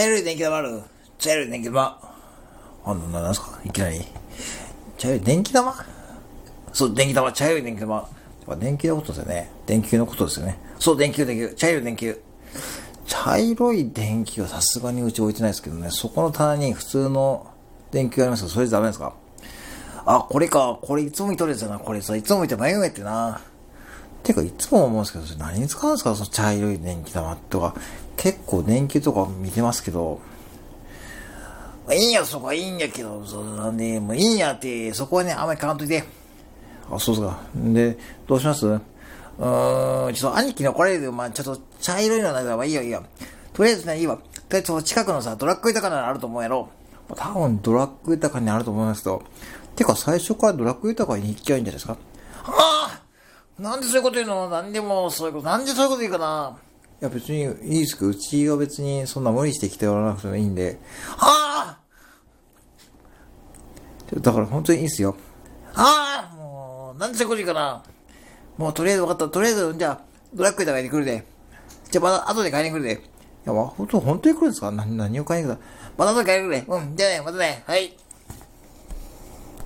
[0.00, 0.82] 茶色い電気玉ある？
[1.18, 1.98] 茶色い電気玉。
[2.86, 3.60] あ、な、なんすか？
[3.66, 4.00] いきなり。
[4.96, 5.74] 茶色い電気玉？
[6.72, 8.08] そう、電気玉、茶色い電気玉。
[8.58, 9.50] 電気のことですよね。
[9.66, 10.58] 電球のことですよね。
[10.78, 11.54] そう、電球、電球。
[11.54, 12.18] 茶色い電球。
[13.04, 17.50] 茶色い電球はさすがにうち置いてないですけどね、そこの棚に普通の
[17.90, 19.12] 電球ありますけど、それじゃダメですか？
[20.06, 20.78] あ、これか。
[20.80, 21.78] これいつも見とるやつだな。
[21.78, 23.42] これさ、いつも見て迷うやってな。
[24.22, 26.14] てか、いつも思うんですけど、それ何に使うんですか？
[26.14, 27.74] その茶色い電気玉とか。
[28.22, 30.20] 結構電球とか見てますけど、
[31.90, 36.04] いいんや、そこはいいんやけど、そうなんで、もういいんやって、そこはね、あんまり買わんといて。
[36.90, 37.40] あ、そうですか。
[37.54, 38.66] で、どうします？
[38.66, 43.02] うーん、ちょっと兄貴に怒られるけど、まあちょっと茶色いのなんかはいいよいいよ。
[43.54, 44.16] とりあえずね、いいわ。
[44.16, 46.68] とりあえず近くのさ、ドラッグ豊かなのあると思うやろ。
[47.08, 49.22] まあ多分ドラッグ豊かにあると思いますけど。
[49.76, 51.96] てか最初からドラッグ豊かに行きゃいいんじゃないですか？
[52.44, 53.00] あ
[53.58, 54.50] あなんでそういうこと言うの？
[54.50, 56.58] なんでもそういうこと、なんでそういうこと言うかな？
[57.00, 57.42] や別に
[57.74, 60.78] いいですけど、うちは別にそんな無理してきておらなくてもいいんで。
[61.16, 61.78] あ
[64.12, 65.16] あだから本当にいいですよ。
[65.74, 67.82] ああもう、なんでそういかな
[68.56, 69.28] もうとりあえず分かった。
[69.28, 70.00] とりあえず、じゃあ、
[70.34, 71.24] ドラッグで買いに来るで。
[71.90, 72.94] じゃあまた後で買いに来るで。
[72.94, 72.98] い
[73.46, 74.70] や、まあ、本当、本当に来るんですか？
[74.70, 75.58] 何、何を買いに来る
[75.96, 76.72] また後で買いに来るで。
[76.72, 77.62] うん、じゃあね、またね。
[77.66, 77.96] はい。